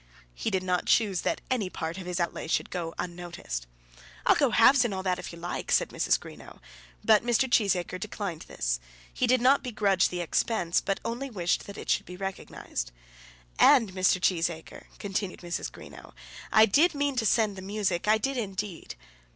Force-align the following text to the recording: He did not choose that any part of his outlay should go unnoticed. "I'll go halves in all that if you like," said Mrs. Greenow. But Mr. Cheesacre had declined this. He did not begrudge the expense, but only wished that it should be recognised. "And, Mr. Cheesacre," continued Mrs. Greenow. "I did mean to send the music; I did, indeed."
He 0.33 0.49
did 0.49 0.63
not 0.63 0.87
choose 0.87 1.21
that 1.21 1.41
any 1.51 1.69
part 1.69 1.99
of 1.99 2.07
his 2.07 2.19
outlay 2.19 2.47
should 2.47 2.71
go 2.71 2.95
unnoticed. 2.97 3.67
"I'll 4.25 4.33
go 4.33 4.49
halves 4.49 4.83
in 4.83 4.93
all 4.93 5.03
that 5.03 5.19
if 5.19 5.31
you 5.31 5.37
like," 5.37 5.71
said 5.71 5.89
Mrs. 5.89 6.19
Greenow. 6.19 6.57
But 7.03 7.23
Mr. 7.23 7.47
Cheesacre 7.47 7.91
had 7.91 8.01
declined 8.01 8.45
this. 8.47 8.79
He 9.13 9.27
did 9.27 9.41
not 9.41 9.61
begrudge 9.61 10.09
the 10.09 10.19
expense, 10.21 10.81
but 10.81 10.99
only 11.05 11.29
wished 11.29 11.67
that 11.67 11.77
it 11.77 11.87
should 11.87 12.07
be 12.07 12.17
recognised. 12.17 12.91
"And, 13.59 13.93
Mr. 13.93 14.19
Cheesacre," 14.19 14.85
continued 14.97 15.41
Mrs. 15.41 15.71
Greenow. 15.71 16.13
"I 16.51 16.65
did 16.65 16.95
mean 16.95 17.15
to 17.17 17.25
send 17.27 17.55
the 17.55 17.61
music; 17.61 18.07
I 18.07 18.17
did, 18.17 18.37
indeed." 18.37 18.95